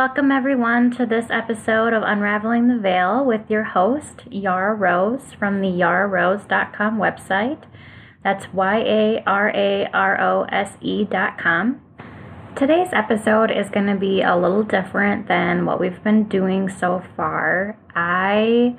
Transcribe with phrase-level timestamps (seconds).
[0.00, 5.60] welcome everyone to this episode of Unraveling the Veil with your host, Yara Rose from
[5.60, 7.62] the yararose.com website.
[8.24, 11.82] That's Y A R A R O S E.com.
[12.56, 17.04] Today's episode is going to be a little different than what we've been doing so
[17.14, 17.76] far.
[17.94, 18.78] I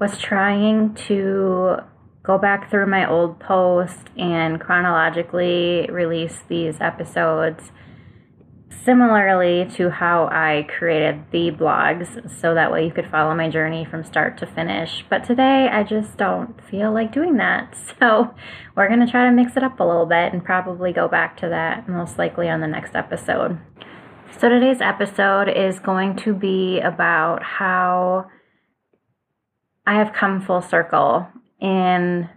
[0.00, 1.76] was trying to
[2.24, 7.70] go back through my old post and chronologically release these episodes
[8.84, 13.84] similarly to how I created the blogs, so that way you could follow my journey
[13.84, 15.04] from start to finish.
[15.08, 17.76] But today I just don't feel like doing that.
[18.00, 18.34] So
[18.76, 21.38] we're going to try to mix it up a little bit and probably go back
[21.38, 23.58] to that most likely on the next episode.
[24.38, 28.26] So today's episode is going to be about how
[29.86, 31.28] I have come full circle
[31.60, 32.28] in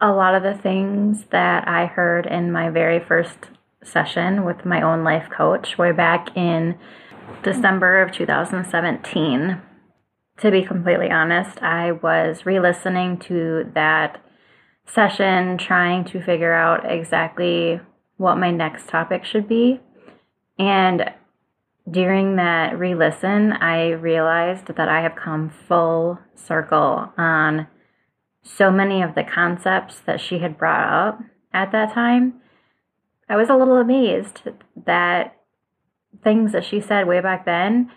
[0.00, 3.36] a lot of the things that I heard in my very first
[3.84, 6.76] session with my own life coach way back in
[7.42, 9.60] December of 2017.
[10.38, 14.20] To be completely honest, I was re listening to that
[14.86, 17.80] session, trying to figure out exactly
[18.16, 19.80] what my next topic should be.
[20.58, 21.10] And
[21.90, 27.68] during that re listen, I realized that I have come full circle on
[28.42, 31.20] so many of the concepts that she had brought up
[31.52, 32.40] at that time
[33.28, 34.42] I was a little amazed
[34.86, 35.36] that
[36.22, 37.90] things that she said way back then,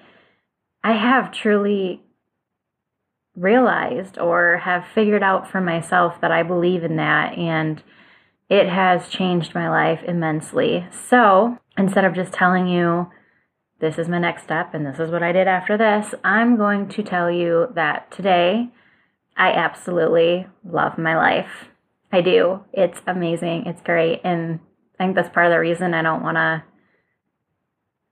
[0.84, 2.02] I have truly
[3.36, 7.84] realized or have figured out for myself that I believe in that and
[8.50, 10.88] it has changed my life immensely.
[11.10, 13.12] So instead of just telling you
[13.80, 16.90] this is my next step and this is what I did after this, I'm going
[16.90, 18.70] to tell you that today
[19.36, 21.70] I absolutely love my life.
[22.12, 22.64] I do.
[22.74, 23.66] It's amazing.
[23.68, 24.22] It's great.
[24.24, 24.62] And
[25.00, 26.64] I think that's part of the reason I don't want to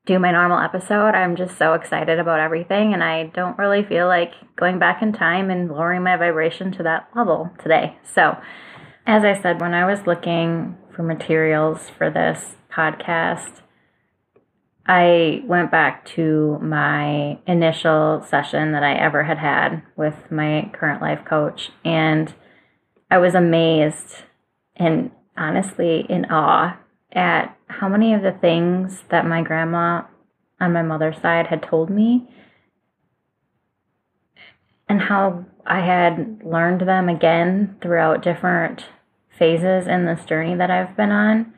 [0.06, 1.16] do my normal episode.
[1.16, 5.12] I'm just so excited about everything, and I don't really feel like going back in
[5.14, 7.98] time and lowering my vibration to that level today.
[8.04, 8.38] So,
[9.08, 13.62] as I said, when I was looking for materials for this podcast,
[14.86, 21.02] I went back to my initial session that I ever had had with my current
[21.02, 22.32] life coach, and
[23.10, 24.24] I was amazed
[24.76, 26.78] and honestly in awe
[27.16, 30.04] at how many of the things that my grandma
[30.60, 32.30] on my mother's side had told me
[34.88, 38.86] and how I had learned them again throughout different
[39.38, 41.54] phases in this journey that I've been on.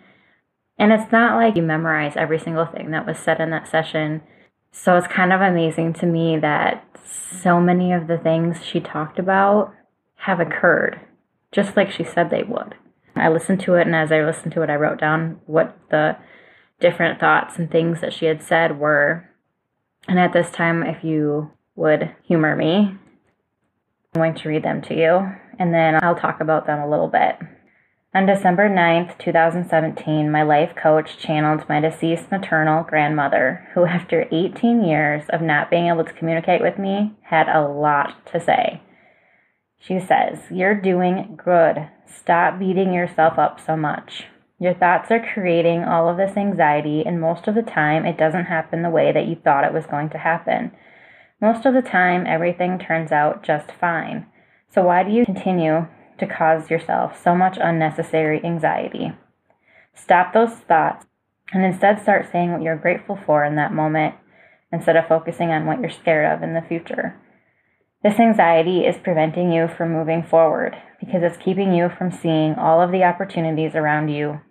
[0.80, 4.22] And it's not like you memorize every single thing that was said in that session.
[4.72, 6.86] So it's kind of amazing to me that
[7.42, 9.74] so many of the things she talked about
[10.16, 11.02] have occurred,
[11.52, 12.76] just like she said they would.
[13.22, 16.18] I listened to it, and as I listened to it, I wrote down what the
[16.80, 19.30] different thoughts and things that she had said were.
[20.08, 22.96] And at this time, if you would humor me,
[24.14, 27.08] I'm going to read them to you, and then I'll talk about them a little
[27.08, 27.38] bit.
[28.16, 34.84] On December 9th, 2017, my life coach channeled my deceased maternal grandmother, who, after 18
[34.84, 38.82] years of not being able to communicate with me, had a lot to say.
[39.80, 41.90] She says, You're doing good.
[42.08, 44.26] Stop beating yourself up so much.
[44.60, 48.46] Your thoughts are creating all of this anxiety, and most of the time, it doesn't
[48.46, 50.72] happen the way that you thought it was going to happen.
[51.42, 54.26] Most of the time, everything turns out just fine.
[54.74, 55.88] So, why do you continue
[56.18, 59.12] to cause yourself so much unnecessary anxiety?
[59.94, 61.06] Stop those thoughts
[61.52, 64.16] and instead start saying what you're grateful for in that moment
[64.72, 67.16] instead of focusing on what you're scared of in the future.
[68.02, 72.82] This anxiety is preventing you from moving forward because it's keeping you from seeing all
[72.82, 74.42] of the opportunities around you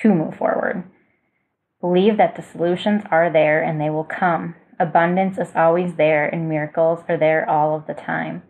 [0.00, 0.84] to move forward.
[1.80, 4.54] Believe that the solutions are there and they will come.
[4.78, 8.42] Abundance is always there, and miracles are there all of the time.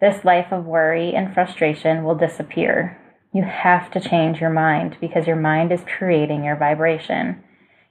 [0.00, 2.98] This life of worry and frustration will disappear.
[3.32, 7.44] You have to change your mind because your mind is creating your vibration.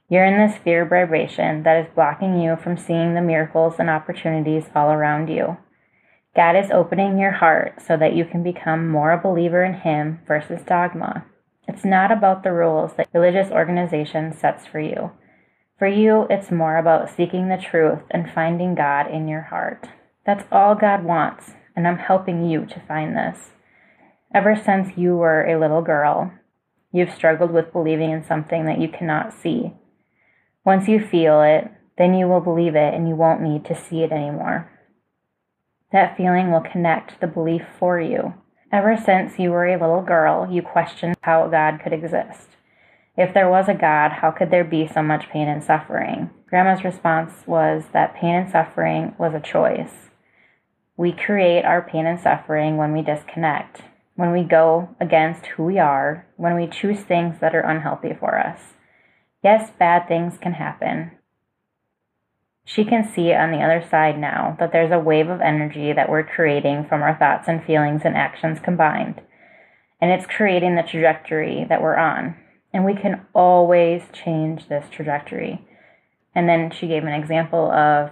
[0.08, 4.64] You're in this fear vibration that is blocking you from seeing the miracles and opportunities
[4.74, 5.56] all around you.
[6.34, 10.20] God is opening your heart so that you can become more a believer in Him
[10.28, 11.24] versus dogma.
[11.66, 15.10] It's not about the rules that religious organization sets for you.
[15.78, 19.88] For you, it's more about seeking the truth and finding God in your heart.
[20.24, 23.50] That's all God wants, and I'm helping you to find this.
[24.32, 26.32] Ever since you were a little girl,
[26.92, 29.72] you've struggled with believing in something that you cannot see.
[30.64, 34.02] Once you feel it, then you will believe it and you won't need to see
[34.02, 34.70] it anymore.
[35.92, 38.34] That feeling will connect the belief for you.
[38.72, 42.50] Ever since you were a little girl, you questioned how God could exist.
[43.16, 46.30] If there was a God, how could there be so much pain and suffering?
[46.48, 50.10] Grandma's response was that pain and suffering was a choice.
[50.96, 53.82] We create our pain and suffering when we disconnect,
[54.14, 58.38] when we go against who we are, when we choose things that are unhealthy for
[58.38, 58.60] us.
[59.42, 61.12] Yes, bad things can happen.
[62.72, 66.08] She can see on the other side now that there's a wave of energy that
[66.08, 69.20] we're creating from our thoughts and feelings and actions combined.
[70.00, 72.36] And it's creating the trajectory that we're on.
[72.72, 75.66] And we can always change this trajectory.
[76.32, 78.10] And then she gave an example of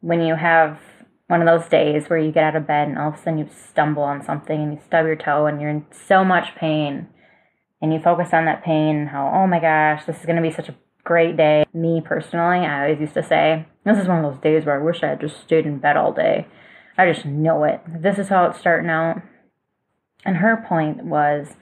[0.00, 0.78] when you have
[1.26, 3.38] one of those days where you get out of bed and all of a sudden
[3.38, 7.08] you stumble on something and you stub your toe and you're in so much pain
[7.82, 10.48] and you focus on that pain and how, oh my gosh, this is going to
[10.48, 11.64] be such a great day.
[11.72, 14.84] Me personally, I always used to say, this is one of those days where I
[14.84, 16.46] wish I had just stayed in bed all day.
[16.98, 17.80] I just know it.
[17.86, 19.22] This is how it's starting out.
[20.24, 21.54] And her point was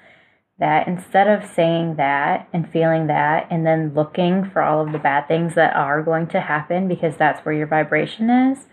[0.58, 4.98] that instead of saying that and feeling that and then looking for all of the
[4.98, 8.66] bad things that are going to happen because that's where your vibration is,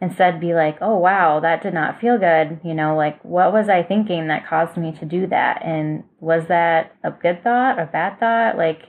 [0.00, 2.60] instead be like, oh wow, that did not feel good.
[2.62, 5.64] You know, like what was I thinking that caused me to do that?
[5.64, 8.58] And was that a good thought, or a bad thought?
[8.58, 8.82] Like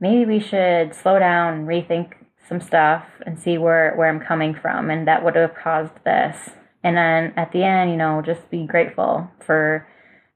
[0.00, 2.12] maybe we should slow down rethink
[2.48, 6.50] some stuff and see where, where I'm coming from and that would have caused this.
[6.82, 9.88] And then at the end, you know, just be grateful for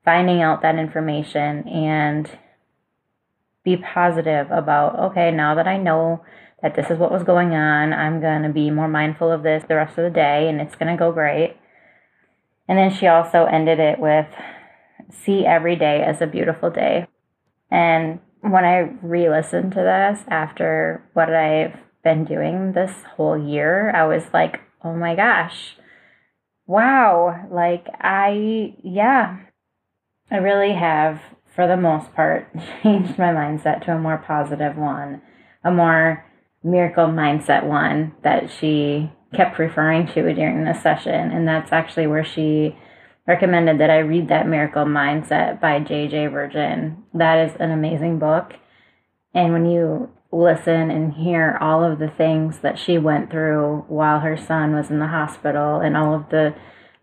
[0.04, 2.28] finding out that information and
[3.64, 6.22] be positive about, okay, now that I know
[6.62, 7.92] that this is what was going on.
[7.92, 10.74] I'm going to be more mindful of this the rest of the day and it's
[10.74, 11.56] going to go great.
[12.68, 14.26] And then she also ended it with
[15.10, 17.06] see every day as a beautiful day.
[17.70, 23.90] And when I re listened to this after what I've been doing this whole year,
[23.94, 25.76] I was like, oh my gosh,
[26.66, 27.46] wow.
[27.50, 29.38] Like, I, yeah,
[30.30, 31.20] I really have,
[31.54, 32.48] for the most part,
[32.82, 35.20] changed my mindset to a more positive one,
[35.64, 36.24] a more
[36.62, 41.30] miracle mindset one that she kept referring to during this session.
[41.30, 42.76] And that's actually where she
[43.30, 47.04] recommended that I read that Miracle Mindset by JJ Virgin.
[47.14, 48.54] That is an amazing book.
[49.32, 54.18] And when you listen and hear all of the things that she went through while
[54.18, 56.54] her son was in the hospital and all of the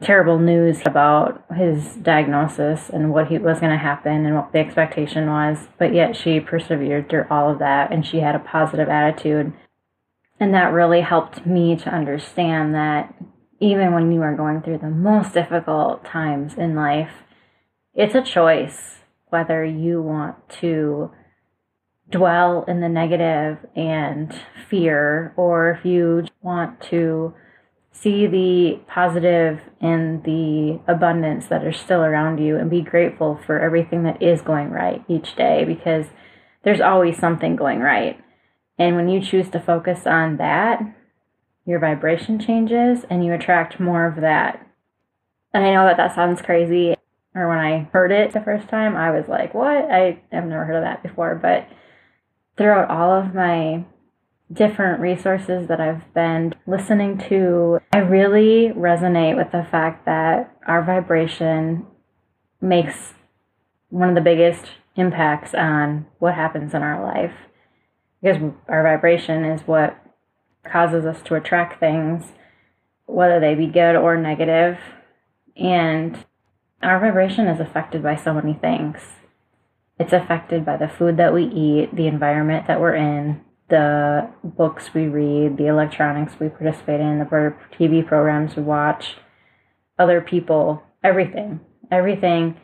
[0.01, 4.59] terrible news about his diagnosis and what he was going to happen and what the
[4.59, 8.87] expectation was but yet she persevered through all of that and she had a positive
[8.87, 9.51] attitude
[10.39, 13.11] and that really helped me to understand that
[13.59, 17.11] even when you are going through the most difficult times in life
[17.93, 18.97] it's a choice
[19.29, 21.11] whether you want to
[22.09, 24.33] dwell in the negative and
[24.69, 27.33] fear or if you want to
[27.91, 33.59] see the positive and the abundance that are still around you and be grateful for
[33.59, 36.05] everything that is going right each day because
[36.63, 38.19] there's always something going right.
[38.77, 40.81] And when you choose to focus on that,
[41.67, 44.65] your vibration changes and you attract more of that.
[45.53, 46.95] And I know that that sounds crazy.
[47.35, 49.91] Or when I heard it the first time, I was like, what?
[49.91, 51.35] I have never heard of that before.
[51.35, 51.67] But
[52.57, 53.85] throughout all of my
[54.51, 60.83] different resources that I've been listening to, I really resonate with the fact that our
[60.83, 61.85] vibration
[62.61, 63.13] makes
[63.89, 67.33] one of the biggest impacts on what happens in our life.
[68.21, 70.01] Because our vibration is what
[70.71, 72.23] causes us to attract things,
[73.05, 74.77] whether they be good or negative.
[75.55, 76.25] And
[76.81, 78.97] our vibration is affected by so many things.
[79.99, 84.93] It's affected by the food that we eat, the environment that we're in, the books
[84.93, 87.25] we read, the electronics we participate in, the
[87.77, 89.15] TV programs we watch,
[89.97, 91.59] other people, everything.
[91.91, 92.59] Everything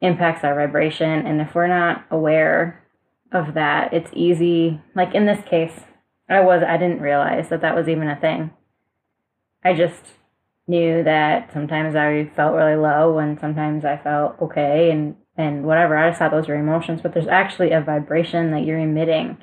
[0.00, 1.26] impacts our vibration.
[1.26, 2.84] And if we're not aware
[3.30, 4.80] of that, it's easy.
[4.94, 5.80] Like in this case,
[6.28, 8.50] I was, I didn't realize that that was even a thing.
[9.64, 10.02] I just
[10.66, 15.96] knew that sometimes I felt really low and sometimes I felt okay and, and whatever.
[15.96, 19.38] I just thought those were emotions, but there's actually a vibration that you're emitting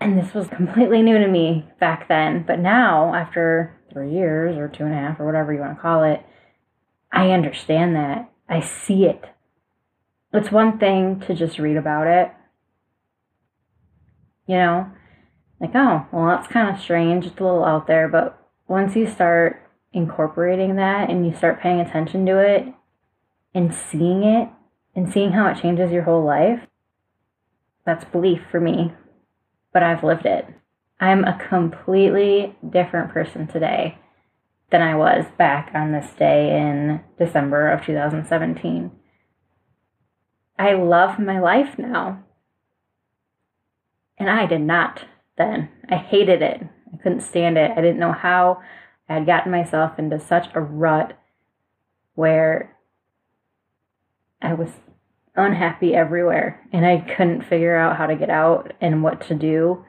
[0.00, 2.44] and this was completely new to me back then.
[2.46, 5.82] But now, after three years or two and a half or whatever you want to
[5.82, 6.24] call it,
[7.12, 8.30] I understand that.
[8.48, 9.24] I see it.
[10.32, 12.30] It's one thing to just read about it.
[14.46, 14.90] You know,
[15.60, 17.26] like, oh, well, that's kind of strange.
[17.26, 18.08] It's a little out there.
[18.08, 22.66] But once you start incorporating that and you start paying attention to it
[23.54, 24.48] and seeing it
[24.94, 26.60] and seeing how it changes your whole life,
[27.84, 28.92] that's belief for me
[29.76, 30.46] but I've lived it.
[31.00, 33.98] I'm a completely different person today
[34.70, 38.90] than I was back on this day in December of 2017.
[40.58, 42.24] I love my life now.
[44.16, 45.04] And I did not
[45.38, 45.68] then.
[45.88, 46.62] I hated it.
[46.92, 47.70] I couldn't stand it.
[47.72, 48.62] I didn't know how
[49.08, 51.18] I had gotten myself into such a rut
[52.14, 52.76] where
[54.40, 54.70] I was
[55.34, 59.84] unhappy everywhere and I couldn't figure out how to get out and what to do.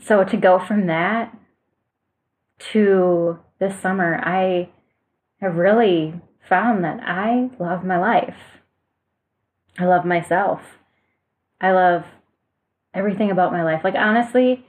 [0.00, 1.36] So to go from that
[2.72, 4.70] to this summer, I
[5.40, 8.36] have really found that I love my life.
[9.78, 10.60] I love myself.
[11.60, 12.04] I love
[12.94, 13.82] everything about my life.
[13.84, 14.66] Like, honestly,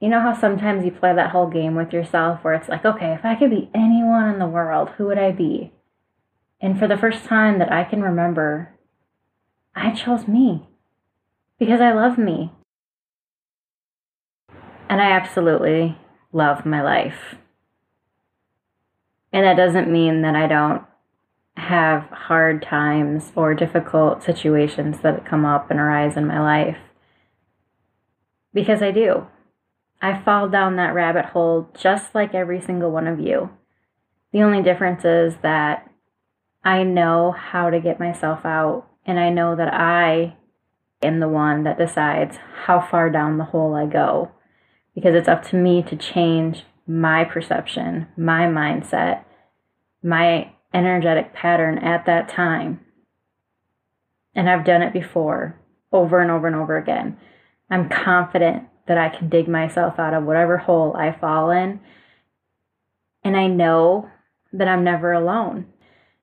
[0.00, 3.12] you know how sometimes you play that whole game with yourself where it's like, okay,
[3.14, 5.72] if I could be anyone in the world, who would I be?
[6.60, 8.74] And for the first time that I can remember,
[9.74, 10.68] I chose me
[11.58, 12.52] because I love me.
[14.88, 15.98] And I absolutely
[16.32, 17.36] love my life.
[19.32, 20.82] And that doesn't mean that I don't
[21.58, 26.78] have hard times or difficult situations that come up and arise in my life.
[28.54, 29.26] Because I do.
[30.00, 33.50] I fall down that rabbit hole just like every single one of you.
[34.32, 35.90] The only difference is that
[36.64, 40.36] I know how to get myself out, and I know that I
[41.02, 42.36] am the one that decides
[42.66, 44.30] how far down the hole I go.
[44.94, 49.24] Because it's up to me to change my perception, my mindset,
[50.02, 52.80] my energetic pattern at that time.
[54.34, 55.58] And I've done it before,
[55.92, 57.16] over and over and over again.
[57.70, 61.80] I'm confident that I can dig myself out of whatever hole I fall in.
[63.22, 64.08] And I know
[64.52, 65.66] that I'm never alone.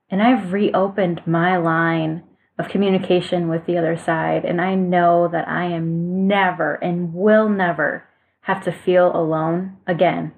[0.10, 2.24] And I've reopened my line
[2.58, 4.46] of communication with the other side.
[4.46, 8.08] And I know that I am never and will never
[8.42, 10.32] have to feel alone again.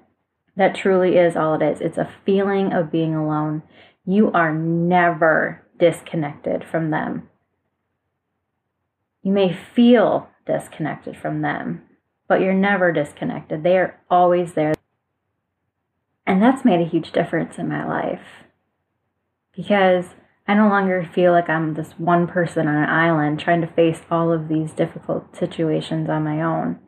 [0.56, 1.80] That truly is all it is.
[1.80, 3.62] It's a feeling of being alone
[4.08, 7.28] you are never disconnected from them.
[9.22, 11.82] You may feel disconnected from them,
[12.26, 13.62] but you're never disconnected.
[13.62, 14.72] They are always there.
[16.26, 18.46] And that's made a huge difference in my life
[19.54, 20.06] because
[20.46, 24.00] I no longer feel like I'm this one person on an island trying to face
[24.10, 26.78] all of these difficult situations on my own.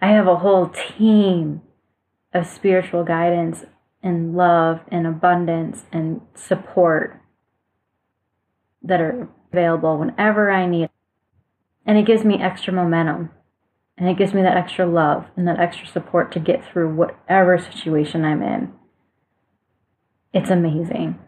[0.00, 1.60] I have a whole team
[2.32, 3.66] of spiritual guidance
[4.06, 7.20] and love and abundance and support
[8.80, 10.90] that are available whenever I need.
[11.84, 13.30] And it gives me extra momentum.
[13.98, 17.58] And it gives me that extra love and that extra support to get through whatever
[17.58, 18.72] situation I'm in.
[20.32, 21.18] It's amazing.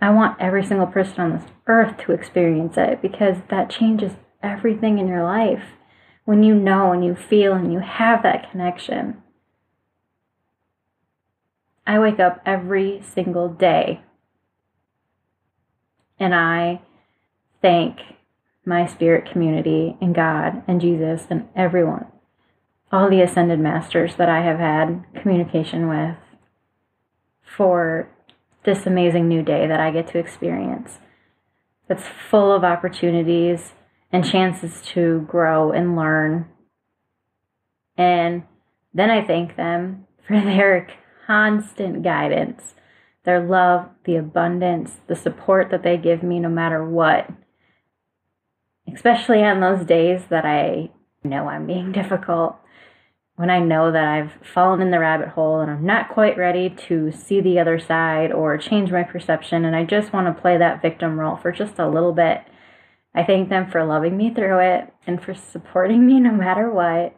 [0.00, 4.98] I want every single person on this earth to experience it because that changes everything
[4.98, 5.62] in your life.
[6.24, 9.22] When you know and you feel and you have that connection.
[11.86, 14.00] I wake up every single day
[16.18, 16.80] and I
[17.60, 17.98] thank
[18.64, 22.06] my spirit community and God and Jesus and everyone,
[22.92, 26.16] all the ascended masters that I have had communication with
[27.42, 28.08] for
[28.64, 30.98] this amazing new day that I get to experience.
[31.88, 33.72] That's full of opportunities
[34.12, 36.48] and chances to grow and learn.
[37.96, 38.44] And
[38.94, 40.86] then I thank them for their
[41.32, 42.74] constant guidance,
[43.24, 47.30] their love, the abundance, the support that they give me no matter what.
[48.92, 50.90] Especially on those days that I
[51.24, 52.56] know I'm being difficult,
[53.36, 56.68] when I know that I've fallen in the rabbit hole and I'm not quite ready
[56.88, 60.58] to see the other side or change my perception, and I just want to play
[60.58, 62.42] that victim role for just a little bit.
[63.14, 67.16] I thank them for loving me through it and for supporting me no matter what.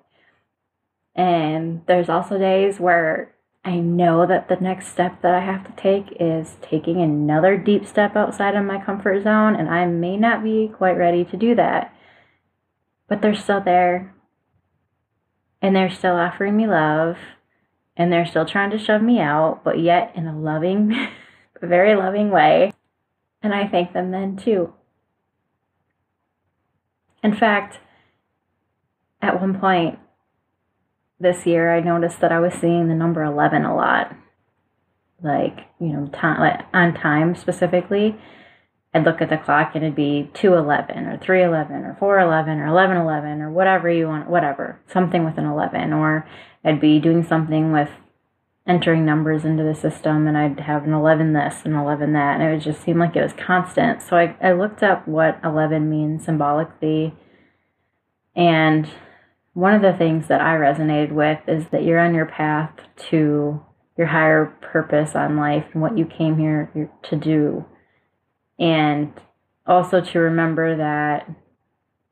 [1.17, 3.34] And there's also days where
[3.65, 7.87] I know that the next step that I have to take is taking another deep
[7.87, 11.55] step outside of my comfort zone, and I may not be quite ready to do
[11.55, 11.95] that.
[13.09, 14.15] But they're still there,
[15.63, 17.17] and they're still offering me love,
[17.97, 21.09] and they're still trying to shove me out, but yet in a loving,
[21.63, 22.73] very loving way.
[23.43, 24.75] And I thank them then too.
[27.23, 27.79] In fact,
[29.23, 29.99] at one point,
[31.25, 34.15] this year, I noticed that I was seeing the number 11 a lot.
[35.21, 38.17] Like, you know, time, like on time specifically.
[38.95, 43.43] I'd look at the clock and it'd be 211 or 311 or 411 or 1111
[43.43, 45.93] or whatever you want, whatever, something with an 11.
[45.93, 46.29] Or
[46.63, 47.89] I'd be doing something with
[48.67, 52.41] entering numbers into the system and I'd have an 11 this and 11 that.
[52.41, 54.01] And it would just seem like it was constant.
[54.01, 57.15] So I, I looked up what 11 means symbolically.
[58.37, 58.89] And
[59.55, 62.73] one of the things that I resonated with is that you're on your path
[63.11, 63.65] to
[63.97, 67.65] your higher purpose on life and what you came here to do.
[68.59, 69.13] And
[69.67, 71.31] also to remember that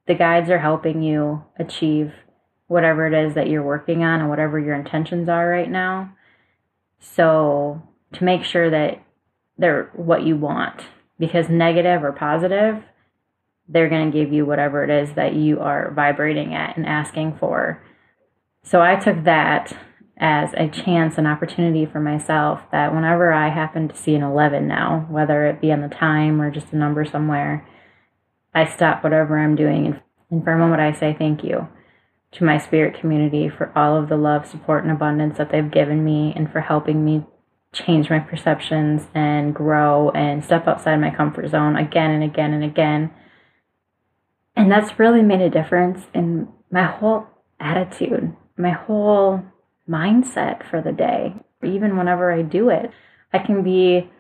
[0.06, 2.12] the guides are helping you achieve
[2.68, 6.14] whatever it is that you're working on and whatever your intentions are right now.
[7.00, 7.82] So,
[8.14, 9.02] to make sure that
[9.58, 10.82] they're what you want,
[11.18, 12.82] because negative or positive,
[13.68, 17.36] they're going to give you whatever it is that you are vibrating at and asking
[17.38, 17.82] for.
[18.64, 19.76] So, I took that
[20.18, 24.68] as a chance, an opportunity for myself that whenever I happen to see an 11
[24.68, 27.66] now, whether it be on the time or just a number somewhere,
[28.54, 30.00] I stop whatever I'm doing and,
[30.30, 31.66] and for a moment I say thank you
[32.32, 36.04] to my spirit community for all of the love, support, and abundance that they've given
[36.04, 37.24] me and for helping me
[37.72, 42.64] change my perceptions and grow and step outside my comfort zone again and again and
[42.64, 43.10] again.
[44.54, 47.26] And that's really made a difference in my whole
[47.58, 49.42] attitude, my whole
[49.88, 51.34] mindset for the day.
[51.62, 52.90] Even whenever I do it,
[53.32, 54.10] I can be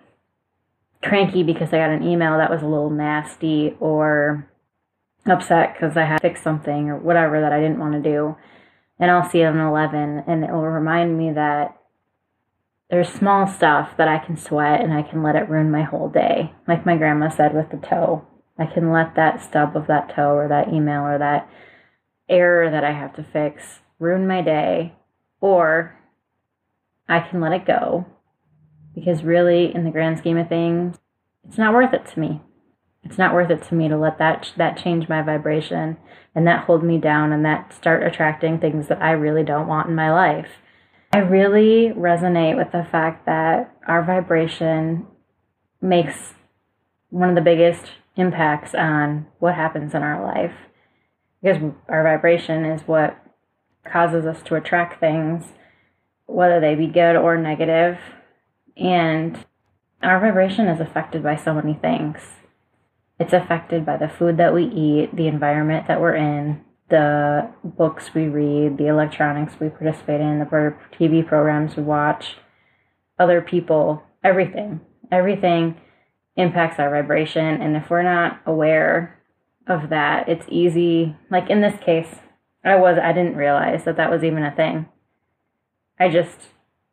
[1.02, 4.48] cranky because I got an email that was a little nasty or
[5.26, 8.36] upset because I had to fix something or whatever that I didn't want to do.
[8.98, 11.76] And I'll see it on 11 and it will remind me that
[12.90, 16.08] there's small stuff that I can sweat and I can let it ruin my whole
[16.08, 16.52] day.
[16.68, 18.26] Like my grandma said with the toe.
[18.62, 21.48] I can let that stub of that toe or that email or that
[22.28, 24.94] error that I have to fix ruin my day
[25.40, 25.98] or
[27.08, 28.06] I can let it go
[28.94, 30.98] because really in the grand scheme of things
[31.46, 32.40] it's not worth it to me
[33.04, 35.96] it's not worth it to me to let that that change my vibration
[36.34, 39.88] and that hold me down and that start attracting things that I really don't want
[39.88, 40.48] in my life.
[41.12, 45.06] I really resonate with the fact that our vibration
[45.80, 46.34] makes
[47.10, 50.54] one of the biggest impacts on what happens in our life
[51.42, 53.16] because our vibration is what
[53.84, 55.44] causes us to attract things,
[56.26, 57.98] whether they be good or negative.
[58.76, 59.44] And
[60.02, 62.18] our vibration is affected by so many things.
[63.18, 68.14] It's affected by the food that we eat, the environment that we're in, the books
[68.14, 72.36] we read, the electronics we participate in, the TV programs we watch,
[73.18, 74.80] other people, everything.
[75.10, 75.76] Everything
[76.36, 77.60] impacts our vibration.
[77.60, 79.20] And if we're not aware
[79.66, 81.16] of that, it's easy.
[81.30, 82.08] Like in this case,
[82.64, 84.86] I was, I didn't realize that that was even a thing.
[85.98, 86.38] I just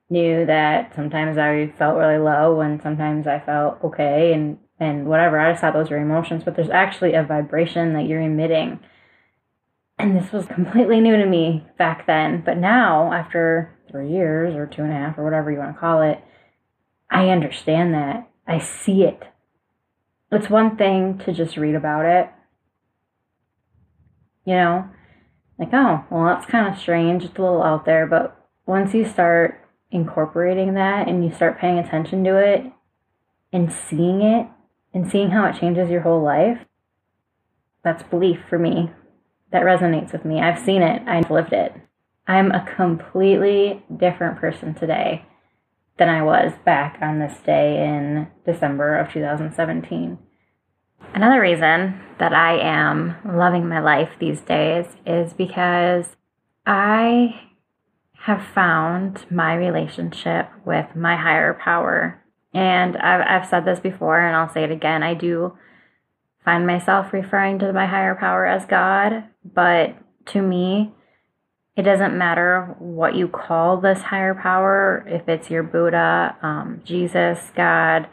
[0.10, 5.40] knew that sometimes I felt really low and sometimes I felt okay and, and whatever.
[5.40, 8.80] I just thought those were emotions, but there's actually a vibration that you're emitting.
[9.98, 12.42] And this was completely new to me back then.
[12.46, 15.80] But now, after three years or two and a half or whatever you want to
[15.80, 16.24] call it,
[17.12, 18.29] I understand that.
[18.50, 19.22] I see it.
[20.32, 22.30] It's one thing to just read about it,
[24.46, 24.90] you know,
[25.60, 27.24] like, oh, well, that's kind of strange.
[27.24, 28.08] It's a little out there.
[28.08, 28.36] But
[28.66, 32.64] once you start incorporating that and you start paying attention to it
[33.54, 34.48] and seeing it
[34.94, 36.60] and seeing how it changes your whole life,
[37.84, 38.92] that's belief for me.
[39.52, 40.40] That resonates with me.
[40.40, 41.74] I've seen it, I've lived it.
[42.28, 45.26] I'm a completely different person today
[46.00, 50.18] than I was back on this day in December of 2017.
[51.14, 56.16] Another reason that I am loving my life these days is because
[56.66, 57.42] I
[58.22, 62.24] have found my relationship with my higher power.
[62.54, 65.04] And I've, I've said this before, and I'll say it again.
[65.04, 65.58] I do
[66.44, 69.96] find myself referring to my higher power as God, but
[70.28, 70.94] to me,
[71.76, 77.40] it doesn't matter what you call this higher power, if it's your Buddha, um, Jesus,
[77.56, 78.08] God,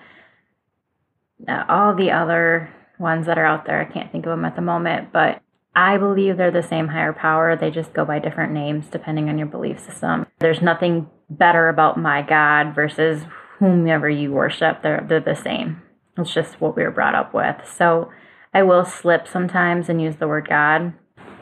[1.48, 3.80] uh, all the other ones that are out there.
[3.80, 5.42] I can't think of them at the moment, but
[5.74, 7.56] I believe they're the same higher power.
[7.56, 10.26] They just go by different names depending on your belief system.
[10.38, 13.22] There's nothing better about my God versus
[13.58, 14.82] whomever you worship.
[14.82, 15.82] They're, they're the same.
[16.16, 17.56] It's just what we were brought up with.
[17.68, 18.10] So
[18.54, 20.94] I will slip sometimes and use the word God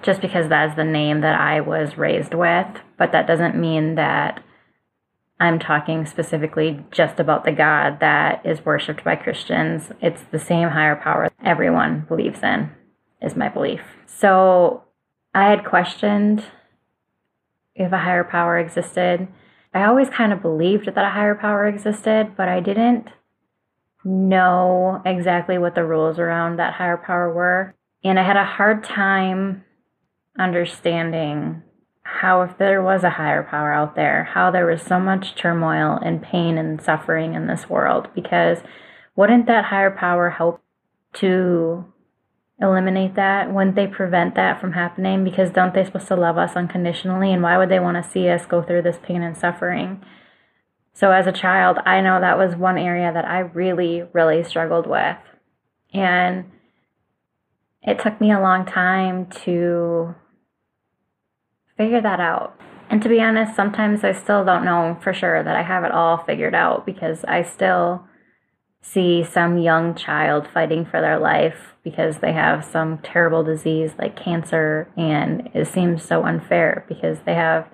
[0.04, 2.66] just because that's the name that I was raised with.
[2.98, 4.44] But that doesn't mean that
[5.40, 9.90] I'm talking specifically just about the God that is worshiped by Christians.
[10.02, 12.70] It's the same higher power everyone believes in,
[13.22, 13.80] is my belief.
[14.06, 14.84] So
[15.34, 16.44] I had questioned
[17.74, 19.26] if a higher power existed.
[19.72, 23.08] I always kind of believed that a higher power existed, but I didn't
[24.04, 27.74] know exactly what the rules around that higher power were.
[28.04, 29.63] And I had a hard time
[30.38, 31.62] understanding
[32.02, 35.98] how if there was a higher power out there, how there was so much turmoil
[36.04, 38.58] and pain and suffering in this world, because
[39.16, 40.62] wouldn't that higher power help
[41.14, 41.84] to
[42.60, 43.52] eliminate that?
[43.52, 45.24] Wouldn't they prevent that from happening?
[45.24, 47.32] Because don't they supposed to love us unconditionally?
[47.32, 50.04] And why would they want to see us go through this pain and suffering?
[50.92, 54.86] So as a child, I know that was one area that I really, really struggled
[54.86, 55.16] with.
[55.92, 56.50] And
[57.82, 60.14] it took me a long time to
[61.76, 62.58] figure that out.
[62.90, 65.90] And to be honest, sometimes I still don't know for sure that I have it
[65.90, 68.06] all figured out because I still
[68.82, 74.22] see some young child fighting for their life because they have some terrible disease like
[74.22, 77.66] cancer, and it seems so unfair because they have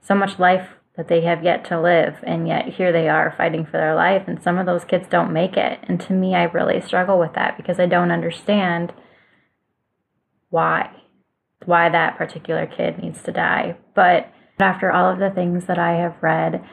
[0.00, 3.66] so much life that they have yet to live, and yet here they are fighting
[3.66, 5.78] for their life, and some of those kids don't make it.
[5.82, 8.94] And to me, I really struggle with that because I don't understand
[10.48, 10.90] why
[11.64, 13.76] why that particular kid needs to die.
[13.94, 16.64] But after all of the things that I have read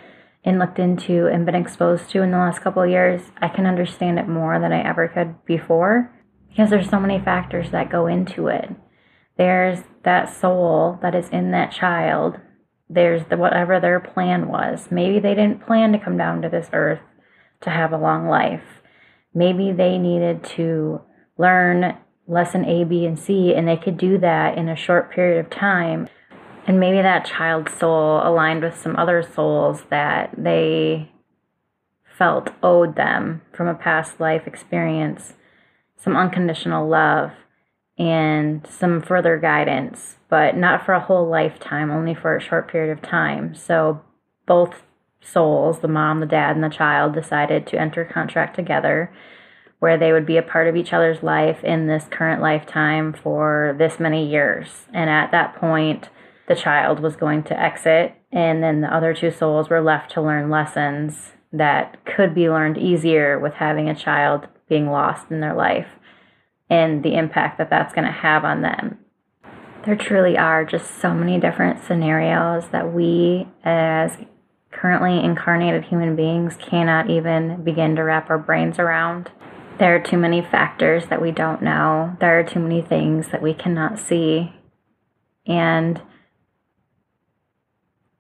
[0.44, 4.20] and looked into and been exposed to in the last couple years, I can understand
[4.20, 6.12] it more than I ever could before
[6.50, 8.70] because there's so many factors that go into it.
[9.38, 12.36] There's that soul that is in that child.
[12.90, 14.90] There's the whatever their plan was.
[14.92, 17.00] Maybe they didn't plan to come down to this earth
[17.62, 18.64] to have a long life.
[19.34, 21.02] Maybe they needed to
[21.38, 25.44] learn lesson A, B, and C, and they could do that in a short period
[25.44, 26.08] of time.
[26.66, 31.12] And maybe that child's soul aligned with some other souls that they
[32.18, 35.34] felt owed them from a past life experience
[35.98, 37.32] some unconditional love
[37.98, 42.92] and some further guidance, but not for a whole lifetime, only for a short period
[42.92, 43.56] of time.
[43.56, 44.02] So
[44.46, 44.84] both
[45.22, 49.14] souls, the mom, the dad, and the child, decided to enter contract together
[49.84, 53.76] where they would be a part of each other's life in this current lifetime for
[53.78, 54.86] this many years.
[54.94, 56.08] And at that point,
[56.48, 60.22] the child was going to exit, and then the other two souls were left to
[60.22, 65.54] learn lessons that could be learned easier with having a child being lost in their
[65.54, 65.90] life
[66.70, 69.00] and the impact that that's going to have on them.
[69.86, 74.16] There truly are just so many different scenarios that we, as
[74.72, 79.30] currently incarnated human beings, cannot even begin to wrap our brains around.
[79.80, 82.16] There are too many factors that we don't know.
[82.20, 84.54] There are too many things that we cannot see.
[85.48, 86.02] And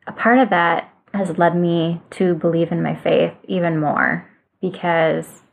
[0.07, 4.29] a part of that has led me to believe in my faith even more
[4.61, 5.43] because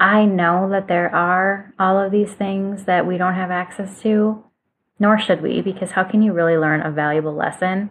[0.00, 4.44] I know that there are all of these things that we don't have access to,
[4.98, 7.90] nor should we, because how can you really learn a valuable lesson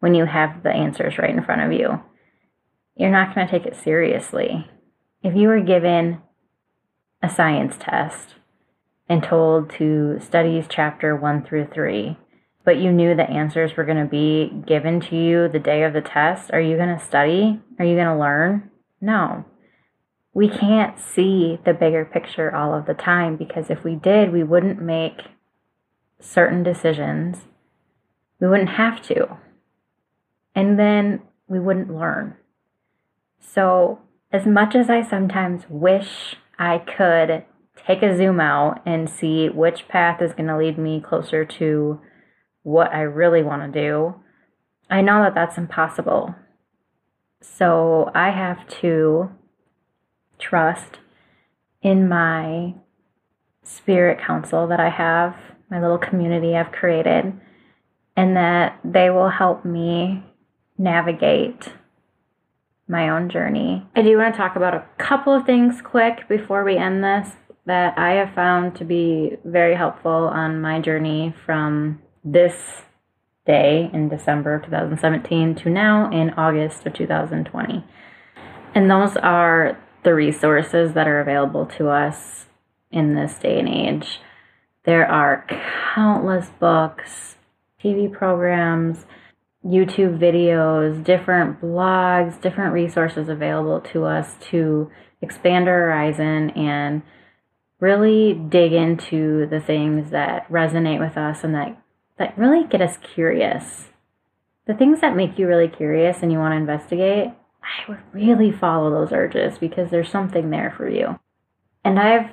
[0.00, 2.00] when you have the answers right in front of you?
[2.96, 4.68] You're not going to take it seriously.
[5.22, 6.20] If you were given
[7.22, 8.34] a science test
[9.08, 12.16] and told to study chapter 1 through 3,
[12.64, 15.92] but you knew the answers were going to be given to you the day of
[15.92, 17.60] the test, are you going to study?
[17.78, 18.70] Are you going to learn?
[19.00, 19.44] No.
[20.34, 24.42] We can't see the bigger picture all of the time because if we did, we
[24.42, 25.22] wouldn't make
[26.20, 27.38] certain decisions.
[28.38, 29.38] We wouldn't have to.
[30.54, 32.36] And then we wouldn't learn.
[33.40, 34.00] So,
[34.30, 37.44] as much as I sometimes wish I could
[37.86, 42.00] take a zoom out and see which path is going to lead me closer to
[42.62, 44.14] what I really want to do.
[44.90, 46.34] I know that that's impossible.
[47.40, 49.30] So I have to
[50.38, 50.98] trust
[51.82, 52.74] in my
[53.62, 55.36] spirit council that I have,
[55.70, 57.32] my little community I've created,
[58.16, 60.24] and that they will help me
[60.76, 61.68] navigate
[62.88, 63.86] my own journey.
[63.94, 67.30] I do want to talk about a couple of things quick before we end this
[67.66, 72.82] that I have found to be very helpful on my journey from this
[73.46, 77.84] day in December of 2017 to now in August of 2020.
[78.74, 82.46] And those are the resources that are available to us
[82.90, 84.20] in this day and age.
[84.84, 85.44] There are
[85.94, 87.36] countless books,
[87.82, 89.04] TV programs,
[89.64, 94.90] YouTube videos, different blogs, different resources available to us to
[95.20, 97.02] expand our horizon and
[97.80, 101.80] really dig into the things that resonate with us and that,
[102.18, 103.88] that really get us curious.
[104.66, 107.28] The things that make you really curious and you want to investigate,
[107.62, 111.18] I would really follow those urges because there's something there for you.
[111.84, 112.30] And I've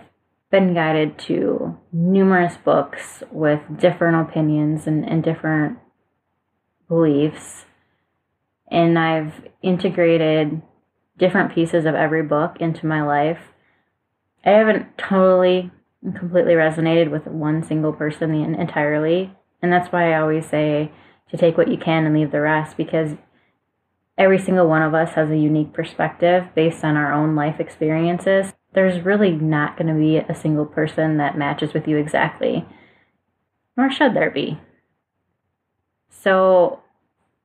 [0.51, 5.79] been guided to numerous books with different opinions and, and different
[6.87, 7.65] beliefs.
[8.69, 10.61] And I've integrated
[11.17, 13.39] different pieces of every book into my life.
[14.45, 15.71] I haven't totally
[16.03, 19.33] and completely resonated with one single person entirely.
[19.61, 20.91] And that's why I always say
[21.31, 23.11] to take what you can and leave the rest because
[24.17, 28.53] every single one of us has a unique perspective based on our own life experiences.
[28.73, 32.65] There's really not going to be a single person that matches with you exactly,
[33.75, 34.59] nor should there be.
[36.25, 36.79] So,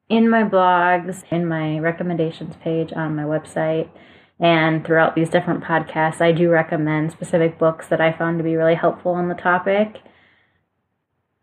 [0.08, 3.90] in my blogs, in my recommendations page on my website,
[4.42, 8.56] And throughout these different podcasts, I do recommend specific books that I found to be
[8.56, 10.00] really helpful on the topic.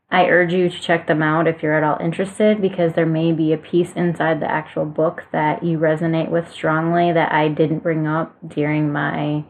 [0.10, 3.34] I urge you to check them out if you're at all interested because there may
[3.34, 7.84] be a piece inside the actual book that you resonate with strongly that I didn't
[7.84, 9.45] bring up during my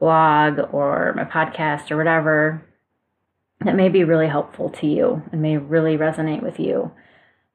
[0.00, 2.67] blog or my podcast or whatever
[3.64, 6.92] that may be really helpful to you and may really resonate with you.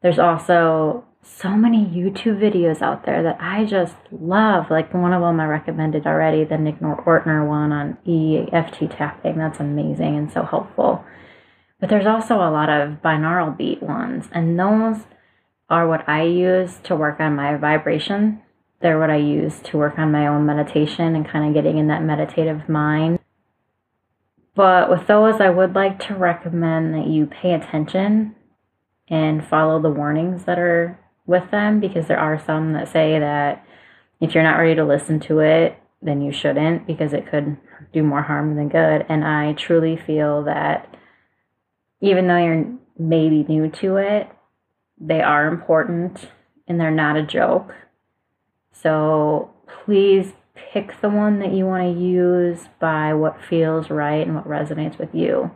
[0.01, 4.69] There's also so many YouTube videos out there that I just love.
[4.69, 9.37] Like one of them I recommended already, the Nick Ortner one on EFT tapping.
[9.37, 11.03] That's amazing and so helpful.
[11.79, 15.03] But there's also a lot of binaural beat ones, and those
[15.69, 18.41] are what I use to work on my vibration.
[18.81, 21.87] They're what I use to work on my own meditation and kind of getting in
[21.87, 23.19] that meditative mind.
[24.55, 28.35] But with those, I would like to recommend that you pay attention
[29.09, 33.65] and follow the warnings that are with them because there are some that say that
[34.21, 37.57] if you're not ready to listen to it, then you shouldn't because it could
[37.93, 39.05] do more harm than good.
[39.09, 40.95] And I truly feel that
[42.01, 42.65] even though you're
[42.97, 44.29] maybe new to it,
[44.99, 46.29] they are important
[46.67, 47.73] and they're not a joke.
[48.71, 49.51] So
[49.85, 54.47] please pick the one that you want to use by what feels right and what
[54.47, 55.51] resonates with you.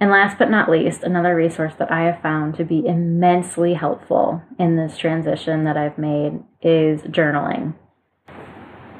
[0.00, 4.42] And last but not least, another resource that I have found to be immensely helpful
[4.58, 7.74] in this transition that I've made is journaling.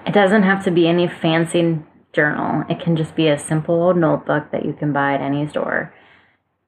[0.06, 1.80] It doesn't have to be any fancy
[2.12, 5.48] journal, it can just be a simple old notebook that you can buy at any
[5.48, 5.94] store.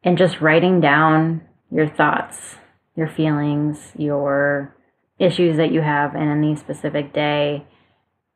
[0.02, 2.56] And just writing down your thoughts,
[2.96, 4.74] your feelings, your
[5.18, 7.66] issues that you have in any specific day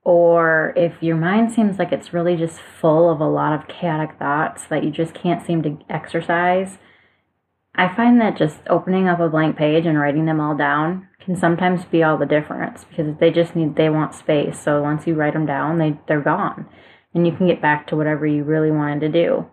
[0.08, 4.18] or if your mind seems like it's really just full of a lot of chaotic
[4.18, 6.78] thoughts that you just can't seem to exercise,
[7.74, 11.36] I find that just opening up a blank page and writing them all down can
[11.36, 14.58] sometimes be all the difference because they just need they want space.
[14.58, 16.64] So once you write them down, they they're gone
[17.12, 19.46] and you can get back to whatever you really wanted to do.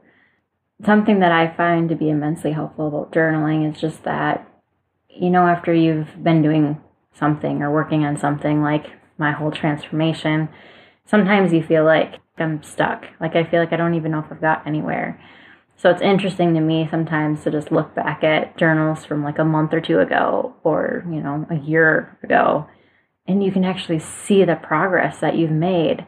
[0.86, 4.50] Something that I find to be immensely helpful about journaling is just that
[5.10, 8.86] you know after you've been doing something or working on something like
[9.18, 10.50] my whole transformation,
[11.06, 13.06] sometimes you feel like I'm stuck.
[13.20, 15.22] Like I feel like I don't even know if I've got anywhere.
[15.78, 19.44] So it's interesting to me sometimes to just look back at journals from like a
[19.44, 22.68] month or two ago or, you know, a year ago
[23.28, 26.06] and you can actually see the progress that you've made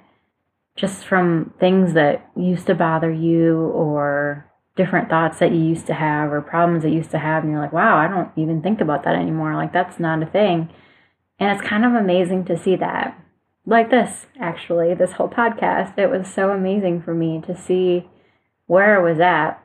[0.76, 5.94] just from things that used to bother you or different thoughts that you used to
[5.94, 8.62] have or problems that you used to have and you're like, "Wow, I don't even
[8.62, 10.70] think about that anymore." Like that's not a thing.
[11.40, 13.20] And it's kind of amazing to see that.
[13.66, 18.10] Like this, actually, this whole podcast, it was so amazing for me to see
[18.66, 19.64] where I was at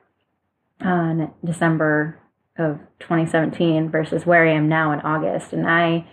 [0.80, 2.18] on December
[2.58, 5.52] of 2017 versus where I am now in August.
[5.52, 6.06] And I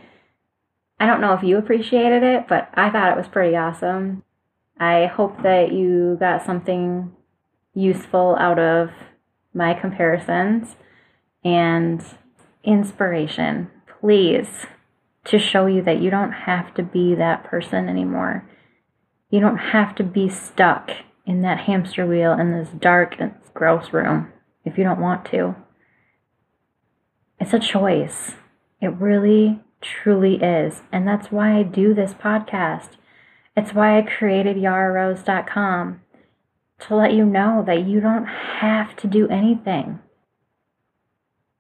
[1.00, 4.24] I don't know if you appreciated it, but I thought it was pretty awesome.
[4.78, 7.14] I hope that you got something
[7.74, 8.90] useful out of
[9.54, 10.76] my comparisons
[11.44, 12.04] and
[12.64, 13.72] inspiration.
[14.02, 14.66] Please
[15.30, 18.50] to show you that you don't have to be that person anymore.
[19.30, 20.90] You don't have to be stuck
[21.26, 24.32] in that hamster wheel in this dark and gross room
[24.66, 25.56] if you don't want to.
[27.40, 28.34] It's a choice.
[28.82, 30.82] It really, truly is.
[30.92, 32.90] And that's why I do this podcast.
[33.56, 36.02] It's why I created yararose.com
[36.80, 40.00] to let you know that you don't have to do anything.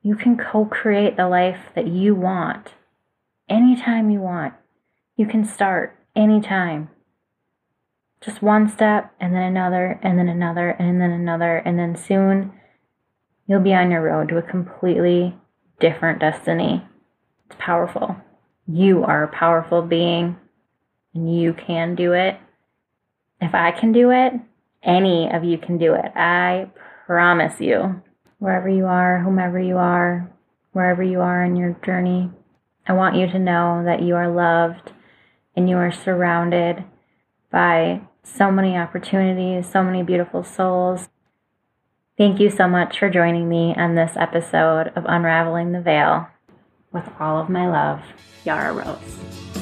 [0.01, 2.73] You can co create the life that you want
[3.49, 4.53] anytime you want.
[5.15, 6.89] You can start anytime.
[8.21, 12.53] Just one step, and then another, and then another, and then another, and then soon
[13.47, 15.35] you'll be on your road to a completely
[15.79, 16.85] different destiny.
[17.47, 18.15] It's powerful.
[18.67, 20.37] You are a powerful being,
[21.15, 22.37] and you can do it.
[23.41, 24.33] If I can do it,
[24.83, 26.11] any of you can do it.
[26.15, 26.69] I
[27.05, 28.01] promise you.
[28.37, 30.31] Wherever you are, whomever you are,
[30.73, 32.29] wherever you are in your journey,
[32.89, 34.93] I want you to know that you are loved
[35.55, 36.83] and you are surrounded
[37.51, 41.07] by so many opportunities, so many beautiful souls.
[42.17, 46.29] Thank you so much for joining me on this episode of Unraveling the Veil.
[46.91, 48.01] With all of my love,
[48.43, 49.58] Yara Rose.